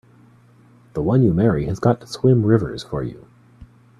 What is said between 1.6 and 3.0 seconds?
has got to swim rivers